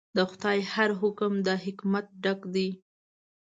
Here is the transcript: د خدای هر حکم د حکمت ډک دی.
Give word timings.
د 0.15 0.17
خدای 0.31 0.59
هر 0.73 0.89
حکم 1.01 1.33
د 1.45 1.49
حکمت 1.63 2.05
ډک 2.23 2.39
دی. 2.53 2.69